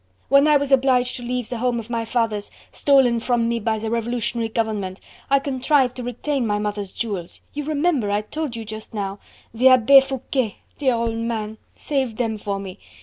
When 0.29 0.47
I 0.47 0.57
was 0.57 0.71
obliged 0.71 1.15
to 1.17 1.23
leave 1.23 1.49
the 1.49 1.59
home 1.59 1.77
of 1.77 1.87
my 1.91 2.05
fathers, 2.05 2.49
stolen 2.71 3.19
from 3.19 3.47
me 3.47 3.59
by 3.59 3.77
the 3.77 3.91
Revolutionary 3.91 4.49
Government 4.49 4.99
I 5.29 5.37
contrived 5.37 5.95
to 5.97 6.03
retain 6.03 6.47
my 6.47 6.57
mother's 6.57 6.91
jewels... 6.91 7.41
you 7.53 7.65
remember, 7.65 8.09
I 8.09 8.21
told 8.21 8.55
you 8.55 8.65
just 8.65 8.95
now.... 8.95 9.19
The 9.53 9.67
Abbe 9.67 9.99
Foucquet 10.01 10.55
dear 10.79 10.95
old 10.95 11.17
man! 11.17 11.59
Saved 11.75 12.17
them 12.17 12.39
for 12.39 12.57
me... 12.57 12.79